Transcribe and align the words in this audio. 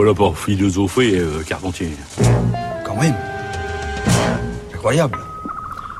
pas 0.00 0.06
là 0.06 0.14
pour 0.14 0.38
philosopher, 0.38 1.18
euh, 1.18 1.42
Carpentier. 1.46 1.90
Quand 2.84 2.96
même. 2.96 3.14
Incroyable. 4.72 5.18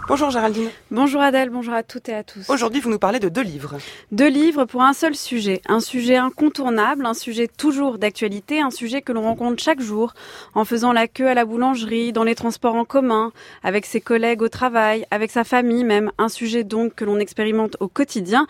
Bonjour 0.09 0.31
Géraldine. 0.31 0.71
Bonjour 0.91 1.21
Adèle, 1.21 1.51
bonjour 1.51 1.75
à 1.75 1.83
toutes 1.83 2.09
et 2.09 2.15
à 2.15 2.25
tous. 2.25 2.49
Aujourd'hui, 2.49 2.81
vous 2.81 2.89
nous 2.89 2.99
parlez 2.99 3.19
de 3.19 3.29
deux 3.29 3.43
livres. 3.43 3.77
Deux 4.11 4.29
livres 4.29 4.65
pour 4.65 4.83
un 4.83 4.95
seul 4.95 5.15
sujet. 5.15 5.61
Un 5.69 5.81
sujet 5.81 6.17
incontournable, 6.17 7.05
un 7.05 7.15
sujet 7.15 7.47
toujours 7.47 7.99
d'actualité, 7.99 8.63
un 8.63 8.71
sujet 8.71 9.03
que 9.03 9.13
l'on 9.13 9.23
rencontre 9.23 9.63
chaque 9.63 9.81
jour 9.81 10.15
en 10.55 10.65
faisant 10.65 10.93
la 10.93 11.07
queue 11.07 11.29
à 11.29 11.35
la 11.35 11.45
boulangerie, 11.45 12.13
dans 12.13 12.25
les 12.25 12.35
transports 12.35 12.77
en 12.77 12.87
commun, 12.87 13.33
avec 13.63 13.85
ses 13.85 14.01
collègues 14.01 14.41
au 14.41 14.49
travail, 14.49 15.05
avec 15.11 15.31
sa 15.31 15.45
famille 15.45 15.85
même. 15.85 16.11
Un 16.17 16.31
sujet 16.31 16.65
donc 16.65 16.95
que 16.95 17.05
l'on 17.05 17.19
expérimente 17.19 17.77
au 17.81 17.89
quotidien. 17.89 18.47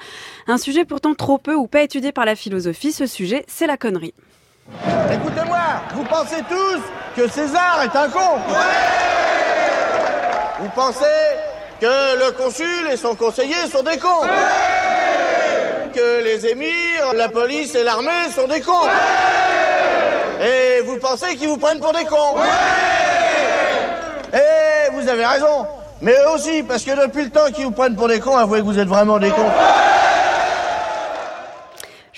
Un 0.46 0.58
sujet 0.58 0.84
pourtant 0.84 1.14
trop 1.14 1.38
peu 1.38 1.54
ou 1.54 1.66
pas 1.66 1.82
étudié 1.82 2.12
par 2.12 2.24
la 2.24 2.36
philosophie. 2.36 2.92
Ce 2.92 3.06
sujet, 3.06 3.44
c'est 3.48 3.66
la 3.66 3.76
connerie. 3.76 4.14
Écoutez-moi, 5.12 5.58
vous 5.94 6.04
pensez 6.04 6.42
tous 6.48 6.80
que 7.16 7.28
César 7.28 7.80
est 7.84 7.96
un 7.96 8.08
con? 8.08 8.38
Vous 10.60 10.68
pensez 10.74 11.04
que 11.80 11.86
le 11.86 12.30
consul 12.32 12.88
et 12.92 12.96
son 12.96 13.14
conseiller 13.14 13.66
sont 13.72 13.82
des 13.82 13.98
cons? 13.98 14.26
Que 15.94 16.22
les 16.22 16.46
émirs, 16.46 17.14
la 17.14 17.28
police 17.28 17.74
et 17.74 17.82
l'armée 17.82 18.30
sont 18.34 18.46
des 18.46 18.60
cons? 18.60 18.86
Et 20.42 20.80
vous 20.82 20.98
pensez 20.98 21.36
qu'ils 21.36 21.48
vous 21.48 21.58
prennent 21.58 21.80
pour 21.80 21.92
des 21.92 22.04
cons? 22.04 22.36
Et 24.32 24.90
vous 24.92 25.08
avez 25.08 25.26
raison. 25.26 25.66
Mais 26.00 26.12
eux 26.12 26.30
aussi, 26.34 26.62
parce 26.62 26.82
que 26.82 26.92
depuis 26.92 27.24
le 27.24 27.30
temps 27.30 27.50
qu'ils 27.52 27.64
vous 27.64 27.72
prennent 27.72 27.96
pour 27.96 28.08
des 28.08 28.20
cons, 28.20 28.36
avouez 28.36 28.60
que 28.60 28.64
vous 28.64 28.78
êtes 28.78 28.88
vraiment 28.88 29.18
des 29.18 29.30
cons. 29.30 29.50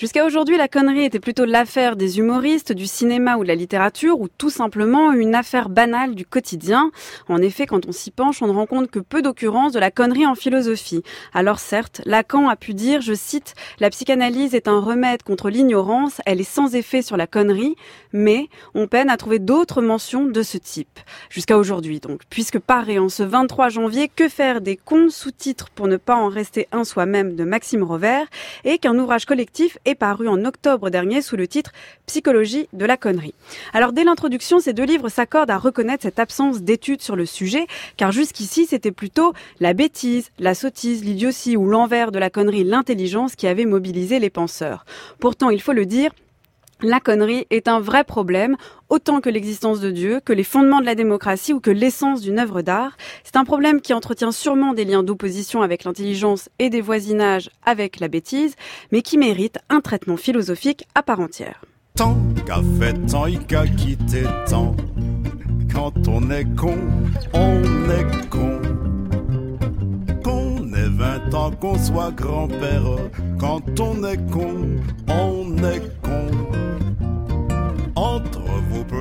Jusqu'à 0.03 0.25
aujourd'hui, 0.25 0.57
la 0.57 0.67
connerie 0.67 1.05
était 1.05 1.21
plutôt 1.21 1.45
l'affaire 1.45 1.95
des 1.95 2.19
humoristes, 2.19 2.73
du 2.73 2.87
cinéma 2.87 3.37
ou 3.37 3.43
de 3.43 3.47
la 3.47 3.55
littérature, 3.55 4.19
ou 4.19 4.27
tout 4.27 4.49
simplement 4.49 5.13
une 5.13 5.33
affaire 5.33 5.69
banale 5.69 6.13
du 6.13 6.25
quotidien. 6.25 6.91
En 7.29 7.41
effet, 7.41 7.65
quand 7.65 7.87
on 7.87 7.93
s'y 7.93 8.11
penche, 8.11 8.41
on 8.41 8.47
ne 8.47 8.51
rend 8.51 8.65
compte 8.65 8.91
que 8.91 8.99
peu 8.99 9.21
d'occurrences 9.21 9.71
de 9.71 9.79
la 9.79 9.91
connerie 9.91 10.25
en 10.25 10.35
philosophie. 10.35 11.03
Alors 11.33 11.57
certes, 11.57 12.01
Lacan 12.03 12.49
a 12.49 12.57
pu 12.57 12.73
dire, 12.73 12.99
je 12.99 13.13
cite, 13.13 13.53
la 13.79 13.89
psychanalyse 13.89 14.53
est 14.55 14.67
un 14.67 14.81
remède 14.81 15.23
contre 15.23 15.49
l'ignorance, 15.49 16.19
elle 16.25 16.41
est 16.41 16.43
sans 16.43 16.75
effet 16.75 17.01
sur 17.01 17.15
la 17.15 17.25
connerie, 17.25 17.77
mais 18.11 18.49
on 18.75 18.87
peine 18.87 19.09
à 19.09 19.15
trouver 19.15 19.39
d'autres 19.39 19.81
mentions 19.81 20.25
de 20.25 20.43
ce 20.43 20.57
type. 20.57 20.99
Jusqu'à 21.29 21.57
aujourd'hui 21.57 22.01
donc, 22.01 22.23
puisque 22.29 22.59
paraît 22.59 22.99
en 22.99 23.07
ce 23.07 23.23
23 23.23 23.69
janvier 23.69 24.11
Que 24.13 24.27
faire 24.27 24.59
des 24.59 24.75
cons 24.75 25.09
sous-titres 25.09 25.69
pour 25.69 25.87
ne 25.87 25.95
pas 25.95 26.17
en 26.17 26.27
rester 26.27 26.67
un 26.73 26.83
soi-même 26.83 27.37
de 27.37 27.45
Maxime 27.45 27.83
Rovert, 27.83 28.27
et 28.65 28.79
qu'un 28.79 28.99
ouvrage 28.99 29.25
collectif 29.25 29.77
est 29.85 29.92
paru 29.95 30.27
en 30.27 30.45
octobre 30.45 30.89
dernier 30.89 31.21
sous 31.21 31.35
le 31.35 31.47
titre 31.47 31.71
Psychologie 32.05 32.67
de 32.73 32.85
la 32.85 32.97
connerie. 32.97 33.33
Alors 33.73 33.93
dès 33.93 34.03
l'introduction, 34.03 34.59
ces 34.59 34.73
deux 34.73 34.83
livres 34.83 35.09
s'accordent 35.09 35.51
à 35.51 35.57
reconnaître 35.57 36.03
cette 36.03 36.19
absence 36.19 36.61
d'études 36.61 37.01
sur 37.01 37.15
le 37.15 37.25
sujet, 37.25 37.67
car 37.97 38.11
jusqu'ici 38.11 38.65
c'était 38.65 38.91
plutôt 38.91 39.33
la 39.59 39.73
bêtise, 39.73 40.31
la 40.39 40.53
sottise, 40.53 41.03
l'idiotie 41.03 41.57
ou 41.57 41.67
l'envers 41.67 42.11
de 42.11 42.19
la 42.19 42.29
connerie, 42.29 42.63
l'intelligence 42.63 43.35
qui 43.35 43.47
avait 43.47 43.65
mobilisé 43.65 44.19
les 44.19 44.29
penseurs. 44.29 44.85
Pourtant, 45.19 45.49
il 45.49 45.61
faut 45.61 45.73
le 45.73 45.85
dire, 45.85 46.11
la 46.81 46.99
connerie 46.99 47.45
est 47.49 47.67
un 47.67 47.79
vrai 47.79 48.03
problème, 48.03 48.55
autant 48.89 49.21
que 49.21 49.29
l'existence 49.29 49.79
de 49.79 49.91
Dieu, 49.91 50.19
que 50.23 50.33
les 50.33 50.43
fondements 50.43 50.81
de 50.81 50.85
la 50.85 50.95
démocratie 50.95 51.53
ou 51.53 51.59
que 51.59 51.71
l'essence 51.71 52.21
d'une 52.21 52.39
œuvre 52.39 52.61
d'art. 52.61 52.97
C'est 53.23 53.37
un 53.37 53.45
problème 53.45 53.81
qui 53.81 53.93
entretient 53.93 54.31
sûrement 54.31 54.73
des 54.73 54.85
liens 54.85 55.03
d'opposition 55.03 55.61
avec 55.61 55.83
l'intelligence 55.83 56.49
et 56.59 56.69
des 56.69 56.81
voisinages 56.81 57.49
avec 57.65 57.99
la 57.99 58.07
bêtise, 58.07 58.55
mais 58.91 59.01
qui 59.01 59.17
mérite 59.17 59.57
un 59.69 59.81
traitement 59.81 60.17
philosophique 60.17 60.85
à 60.95 61.03
part 61.03 61.19
entière. 61.19 61.63
Tant 61.95 62.17
qu'a 62.45 62.61
fait 62.79 62.93
tant, 63.05 63.25
qu'a 63.47 63.67
quitté 63.67 64.23
tant. 64.47 64.75
Quand 65.73 66.07
on 66.07 66.29
est 66.29 66.45
con, 66.55 66.77
on 67.33 67.61
est 67.89 68.29
con. 68.29 68.61
Qu'on 70.23 70.73
ait 70.73 70.89
20 70.89 71.33
ans, 71.33 71.51
qu'on 71.51 71.77
soit 71.77 72.11
grand-père. 72.11 72.83
Quand 73.39 73.79
on 73.79 74.03
est 74.03 74.31
con, 74.31 74.77
on 75.07 75.57
est 75.63 76.01
con. 76.01 76.52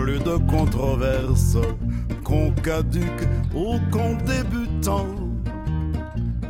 Plus 0.02 0.18
de 0.18 0.36
controverses. 0.50 1.58
Con 2.24 2.50
caduque 2.64 3.24
ou 3.54 3.78
con 3.92 4.18
débutant. 4.26 5.06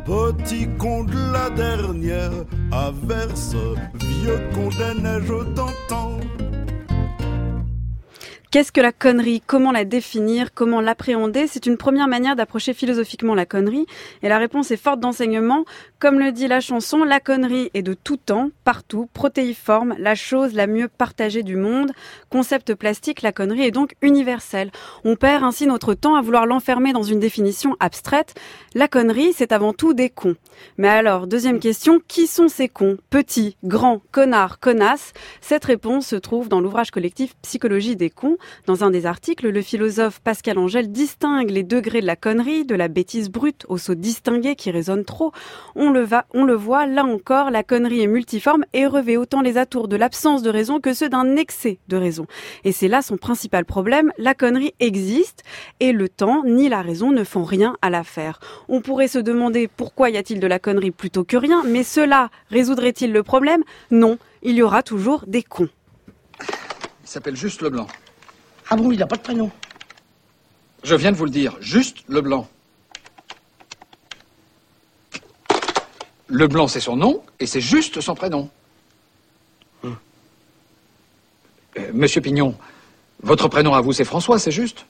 Petit 0.06 0.68
con 0.78 1.04
de 1.04 1.32
la 1.34 1.50
dernière 1.50 2.46
averse, 2.72 3.54
vieux 4.00 4.40
con 4.54 4.70
des 4.70 4.98
neiges 5.02 5.54
d'antan. 5.54 6.18
Qu'est-ce 8.52 8.70
que 8.70 8.82
la 8.82 8.92
connerie? 8.92 9.40
Comment 9.46 9.72
la 9.72 9.86
définir? 9.86 10.52
Comment 10.52 10.82
l'appréhender? 10.82 11.46
C'est 11.46 11.64
une 11.64 11.78
première 11.78 12.06
manière 12.06 12.36
d'approcher 12.36 12.74
philosophiquement 12.74 13.34
la 13.34 13.46
connerie. 13.46 13.86
Et 14.22 14.28
la 14.28 14.36
réponse 14.36 14.70
est 14.70 14.76
forte 14.76 15.00
d'enseignement. 15.00 15.64
Comme 15.98 16.18
le 16.18 16.32
dit 16.32 16.48
la 16.48 16.60
chanson, 16.60 17.02
la 17.02 17.18
connerie 17.18 17.70
est 17.72 17.80
de 17.80 17.94
tout 17.94 18.18
temps, 18.18 18.50
partout, 18.64 19.08
protéiforme, 19.14 19.94
la 19.98 20.14
chose 20.14 20.52
la 20.52 20.66
mieux 20.66 20.88
partagée 20.88 21.42
du 21.42 21.56
monde. 21.56 21.92
Concept 22.28 22.74
plastique, 22.74 23.22
la 23.22 23.32
connerie 23.32 23.62
est 23.62 23.70
donc 23.70 23.94
universelle. 24.02 24.70
On 25.02 25.16
perd 25.16 25.44
ainsi 25.44 25.66
notre 25.66 25.94
temps 25.94 26.16
à 26.16 26.20
vouloir 26.20 26.44
l'enfermer 26.44 26.92
dans 26.92 27.04
une 27.04 27.20
définition 27.20 27.74
abstraite. 27.80 28.34
La 28.74 28.86
connerie, 28.86 29.32
c'est 29.32 29.52
avant 29.52 29.72
tout 29.72 29.94
des 29.94 30.10
cons. 30.10 30.36
Mais 30.76 30.88
alors, 30.88 31.26
deuxième 31.26 31.58
question, 31.58 32.02
qui 32.06 32.26
sont 32.26 32.48
ces 32.48 32.68
cons? 32.68 32.98
Petits, 33.08 33.56
grands, 33.64 34.02
connards, 34.10 34.60
connasses? 34.60 35.14
Cette 35.40 35.64
réponse 35.64 36.06
se 36.06 36.16
trouve 36.16 36.50
dans 36.50 36.60
l'ouvrage 36.60 36.90
collectif 36.90 37.34
Psychologie 37.40 37.96
des 37.96 38.10
cons. 38.10 38.36
Dans 38.66 38.84
un 38.84 38.90
des 38.90 39.06
articles, 39.06 39.48
le 39.48 39.62
philosophe 39.62 40.20
Pascal 40.20 40.58
Angèle 40.58 40.90
distingue 40.90 41.50
les 41.50 41.62
degrés 41.62 42.00
de 42.00 42.06
la 42.06 42.16
connerie, 42.16 42.64
de 42.64 42.74
la 42.74 42.88
bêtise 42.88 43.30
brute 43.30 43.64
au 43.68 43.78
saut 43.78 43.94
distingué 43.94 44.56
qui 44.56 44.70
résonne 44.70 45.04
trop. 45.04 45.32
On 45.74 45.90
le, 45.90 46.02
va, 46.02 46.26
on 46.34 46.44
le 46.44 46.54
voit, 46.54 46.86
là 46.86 47.04
encore, 47.04 47.50
la 47.50 47.62
connerie 47.62 48.02
est 48.02 48.06
multiforme 48.06 48.64
et 48.72 48.86
revêt 48.86 49.16
autant 49.16 49.40
les 49.40 49.58
atours 49.58 49.88
de 49.88 49.96
l'absence 49.96 50.42
de 50.42 50.50
raison 50.50 50.80
que 50.80 50.94
ceux 50.94 51.08
d'un 51.08 51.36
excès 51.36 51.78
de 51.88 51.96
raison. 51.96 52.26
Et 52.64 52.72
c'est 52.72 52.88
là 52.88 53.02
son 53.02 53.16
principal 53.16 53.64
problème, 53.64 54.12
la 54.18 54.34
connerie 54.34 54.74
existe 54.80 55.42
et 55.80 55.92
le 55.92 56.08
temps 56.08 56.42
ni 56.44 56.68
la 56.68 56.82
raison 56.82 57.10
ne 57.10 57.24
font 57.24 57.44
rien 57.44 57.76
à 57.82 57.90
l'affaire. 57.90 58.40
On 58.68 58.80
pourrait 58.80 59.08
se 59.08 59.18
demander 59.18 59.68
pourquoi 59.68 60.10
y 60.10 60.16
a-t-il 60.16 60.40
de 60.40 60.46
la 60.46 60.58
connerie 60.58 60.90
plutôt 60.90 61.24
que 61.24 61.36
rien, 61.36 61.62
mais 61.64 61.84
cela 61.84 62.30
résoudrait-il 62.50 63.12
le 63.12 63.22
problème? 63.22 63.62
Non, 63.90 64.18
il 64.42 64.54
y 64.54 64.62
aura 64.62 64.82
toujours 64.82 65.24
des 65.26 65.42
cons. 65.42 65.68
Il 66.40 67.08
s'appelle 67.08 67.36
Juste 67.36 67.62
Leblanc. 67.62 67.86
Ah 68.72 68.76
bon, 68.76 68.90
il 68.90 68.98
n'a 68.98 69.06
pas 69.06 69.16
de 69.16 69.20
prénom 69.20 69.50
Je 70.82 70.94
viens 70.94 71.12
de 71.12 71.16
vous 71.18 71.26
le 71.26 71.30
dire, 71.30 71.58
Juste 71.60 71.98
Leblanc. 72.08 72.48
Leblanc, 76.28 76.68
c'est 76.68 76.80
son 76.80 76.96
nom, 76.96 77.22
et 77.38 77.44
c'est 77.44 77.60
juste 77.60 78.00
son 78.00 78.14
prénom. 78.14 78.48
Hum. 79.84 79.98
Euh, 81.76 81.90
Monsieur 81.92 82.22
Pignon, 82.22 82.56
votre 83.22 83.46
prénom 83.48 83.74
à 83.74 83.82
vous, 83.82 83.92
c'est 83.92 84.06
François, 84.06 84.38
c'est 84.38 84.50
juste 84.50 84.86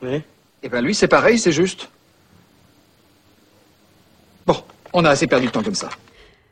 Oui. 0.00 0.22
Eh 0.62 0.68
bien, 0.68 0.80
lui, 0.80 0.94
c'est 0.94 1.08
pareil, 1.08 1.36
c'est 1.36 1.50
juste. 1.50 1.88
Bon, 4.46 4.62
on 4.92 5.04
a 5.04 5.10
assez 5.10 5.26
perdu 5.26 5.46
de 5.46 5.50
temps 5.50 5.64
comme 5.64 5.74
ça. 5.74 5.88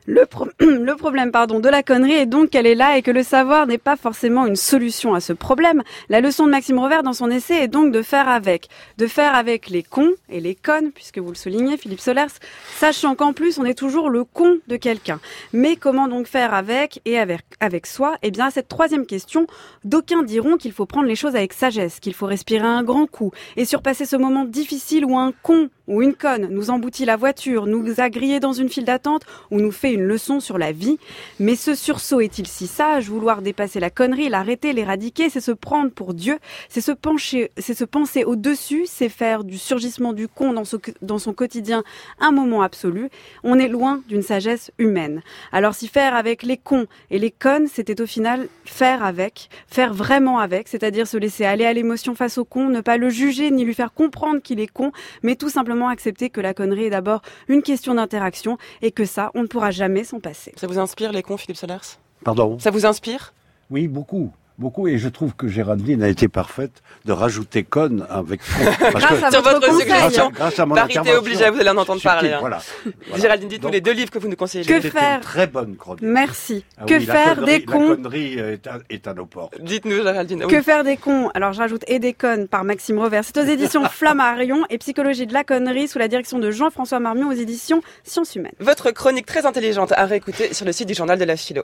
Le, 0.05 0.25
pro- 0.25 0.49
le 0.59 0.95
problème 0.95 1.31
pardon, 1.31 1.59
de 1.61 1.69
la 1.69 1.81
connerie 1.81 2.13
est 2.13 2.25
donc 2.25 2.49
qu'elle 2.49 2.67
est 2.67 2.75
là 2.75 2.97
et 2.97 3.01
que 3.01 3.11
le 3.11 3.23
savoir 3.23 3.67
n'est 3.67 3.77
pas 3.77 3.95
forcément 3.95 4.45
une 4.45 4.57
solution 4.57 5.13
à 5.13 5.21
ce 5.21 5.31
problème. 5.31 5.81
La 6.09 6.19
leçon 6.19 6.45
de 6.45 6.51
Maxime 6.51 6.77
Rovert 6.79 7.03
dans 7.03 7.13
son 7.13 7.31
essai 7.31 7.55
est 7.63 7.67
donc 7.69 7.93
de 7.93 8.01
faire 8.01 8.27
avec. 8.27 8.67
De 8.97 9.07
faire 9.07 9.33
avec 9.33 9.69
les 9.69 9.81
cons 9.81 10.11
et 10.29 10.41
les 10.41 10.55
connes, 10.55 10.91
puisque 10.91 11.19
vous 11.19 11.29
le 11.29 11.35
soulignez, 11.35 11.77
Philippe 11.77 12.01
Solers, 12.01 12.33
sachant 12.75 13.15
qu'en 13.15 13.31
plus 13.31 13.59
on 13.59 13.65
est 13.65 13.77
toujours 13.77 14.09
le 14.09 14.25
con 14.25 14.57
de 14.67 14.75
quelqu'un. 14.75 15.21
Mais 15.53 15.77
comment 15.77 16.09
donc 16.09 16.27
faire 16.27 16.53
avec 16.53 16.99
et 17.05 17.17
avec, 17.17 17.41
avec 17.61 17.85
soi? 17.87 18.17
Eh 18.23 18.31
bien, 18.31 18.47
à 18.47 18.51
cette 18.51 18.67
troisième 18.67 19.05
question, 19.05 19.47
d'aucuns 19.85 20.23
diront 20.23 20.57
qu'il 20.57 20.73
faut 20.73 20.85
prendre 20.85 21.07
les 21.07 21.15
choses 21.15 21.35
avec 21.37 21.53
sagesse, 21.53 22.01
qu'il 22.01 22.13
faut 22.13 22.25
respirer 22.25 22.67
un 22.67 22.83
grand 22.83 23.05
coup 23.05 23.31
et 23.55 23.63
surpasser 23.63 24.05
ce 24.05 24.17
moment 24.17 24.43
difficile 24.43 25.05
où 25.05 25.17
un 25.17 25.31
con 25.43 25.69
ou 25.87 26.01
une 26.01 26.13
conne 26.13 26.47
nous 26.49 26.69
emboutit 26.69 27.03
la 27.05 27.17
voiture, 27.17 27.67
nous 27.67 27.99
a 27.99 28.09
grillé 28.09 28.39
dans 28.39 28.53
une 28.53 28.69
file 28.69 28.85
d'attente 28.85 29.23
ou 29.51 29.59
nous 29.59 29.71
fait 29.71 29.92
une 29.93 30.03
leçon 30.03 30.39
sur 30.39 30.57
la 30.57 30.71
vie. 30.71 30.97
Mais 31.39 31.55
ce 31.55 31.75
sursaut 31.75 32.21
est-il 32.21 32.47
si 32.47 32.67
sage? 32.67 33.09
Vouloir 33.09 33.41
dépasser 33.41 33.79
la 33.79 33.89
connerie, 33.89 34.29
l'arrêter, 34.29 34.73
l'éradiquer, 34.73 35.29
c'est 35.29 35.41
se 35.41 35.51
prendre 35.51 35.91
pour 35.91 36.13
Dieu, 36.13 36.39
c'est 36.69 36.81
se 36.81 36.91
pencher, 36.91 37.51
c'est 37.57 37.73
se 37.73 37.85
penser 37.85 38.23
au-dessus, 38.23 38.85
c'est 38.87 39.09
faire 39.09 39.43
du 39.43 39.57
surgissement 39.57 40.13
du 40.13 40.27
con 40.27 40.53
dans, 40.53 40.63
dans 41.01 41.19
son 41.19 41.33
quotidien 41.33 41.83
un 42.19 42.31
moment 42.31 42.61
absolu. 42.61 43.09
On 43.43 43.59
est 43.59 43.67
loin 43.67 44.01
d'une 44.07 44.21
sagesse 44.21 44.71
humaine. 44.77 45.21
Alors 45.51 45.75
si 45.75 45.87
faire 45.87 46.15
avec 46.15 46.43
les 46.43 46.57
cons 46.57 46.87
et 47.11 47.19
les 47.19 47.31
connes, 47.31 47.67
c'était 47.67 48.01
au 48.01 48.05
final 48.05 48.47
faire 48.65 49.03
avec, 49.03 49.49
faire 49.67 49.93
vraiment 49.93 50.39
avec, 50.39 50.67
c'est-à-dire 50.67 51.07
se 51.07 51.17
laisser 51.17 51.45
aller 51.45 51.65
à 51.65 51.73
l'émotion 51.73 52.15
face 52.15 52.37
au 52.37 52.45
con, 52.45 52.69
ne 52.69 52.81
pas 52.81 52.97
le 52.97 53.09
juger 53.09 53.51
ni 53.51 53.65
lui 53.65 53.73
faire 53.73 53.93
comprendre 53.93 54.41
qu'il 54.41 54.59
est 54.59 54.67
con, 54.71 54.91
mais 55.21 55.35
tout 55.35 55.49
simplement 55.49 55.89
accepter 55.89 56.29
que 56.29 56.41
la 56.41 56.53
connerie 56.53 56.85
est 56.85 56.89
d'abord 56.89 57.21
une 57.47 57.61
question 57.61 57.95
d'interaction 57.95 58.57
et 58.81 58.91
que 58.91 59.05
ça, 59.05 59.31
on 59.35 59.43
ne 59.43 59.47
pourra 59.47 59.71
jamais 59.71 59.82
s'en 60.03 60.19
passer. 60.19 60.53
Ça 60.55 60.67
vous 60.67 60.79
inspire 60.79 61.11
les 61.11 61.23
cons, 61.23 61.37
Philippe 61.37 61.57
Solers? 61.57 61.97
Pardon? 62.23 62.59
Ça 62.59 62.71
vous 62.71 62.85
inspire? 62.85 63.33
Oui, 63.69 63.87
beaucoup. 63.87 64.31
Beaucoup 64.57 64.87
et 64.87 64.97
je 64.97 65.09
trouve 65.09 65.33
que 65.35 65.47
Géraldine 65.47 66.03
a 66.03 66.07
été 66.07 66.27
parfaite 66.27 66.81
de 67.05 67.11
rajouter 67.11 67.63
con 67.63 67.99
avec 68.09 68.41
con. 68.41 68.65
Parce 68.79 68.93
Grâce 69.05 69.19
que- 69.19 69.25
à 69.25 69.31
Sur 69.31 69.41
votre 69.41 69.59
conseil. 69.67 69.79
suggestion, 69.87 70.29
grâce 70.29 70.59
à 70.59 70.65
mon 70.65 70.75
parité 70.75 70.99
intervention 70.99 71.19
obligée, 71.21 71.49
vous 71.49 71.59
allez 71.59 71.69
en 71.69 71.77
entendre 71.77 72.01
parler. 72.01 72.31
hein. 72.31 72.37
Voilà. 72.39 72.59
Voilà. 73.07 73.21
Géraldine, 73.21 73.49
dites-nous 73.49 73.69
les 73.71 73.81
deux 73.81 73.91
livres 73.93 74.11
que 74.11 74.19
vous 74.19 74.27
nous 74.27 74.35
conseillez. 74.35 74.63
Que 74.65 74.79
faire 74.81 75.15
une 75.15 75.21
très 75.21 75.47
bonne 75.47 75.75
chronique. 75.75 76.01
Merci. 76.03 76.63
Ah 76.77 76.85
que 76.85 76.93
oui, 76.95 77.05
la 77.05 77.13
faire 77.13 77.35
connerie- 77.35 77.45
des 77.59 77.65
cons 77.65 77.89
La 77.89 77.95
connerie 77.95 78.33
est 78.39 78.67
à, 78.67 78.79
est 78.89 79.07
à 79.07 79.13
nos 79.13 79.25
portes. 79.25 79.59
Dites-nous, 79.61 80.03
Géraldine. 80.03 80.39
Que 80.47 80.55
Oui. 80.57 80.63
faire 80.63 80.83
des 80.83 80.97
cons 80.97 81.29
Alors 81.33 81.53
je 81.53 81.59
rajoute 81.59 81.83
et 81.87 81.99
des 81.99 82.13
connes 82.13 82.47
par 82.47 82.63
Maxime 82.63 82.99
Revers. 82.99 83.23
C'est 83.23 83.37
aux 83.37 83.45
éditions 83.45 83.83
Flammarion 83.89 84.63
et 84.69 84.77
Psychologie 84.77 85.25
de 85.27 85.33
la 85.33 85.43
connerie 85.43 85.87
sous 85.87 85.99
la 85.99 86.07
direction 86.07 86.39
de 86.39 86.51
Jean-François 86.51 86.99
Marmion 86.99 87.29
aux 87.29 87.33
éditions 87.33 87.81
Sciences 88.03 88.35
Humaines. 88.35 88.53
Votre 88.59 88.91
chronique 88.91 89.25
très 89.25 89.45
intelligente 89.45 89.91
à 89.95 90.05
réécouter 90.05 90.53
sur 90.53 90.65
le 90.65 90.71
site 90.71 90.87
du 90.87 90.93
journal 90.93 91.17
de 91.17 91.25
la 91.25 91.35
philo. 91.35 91.63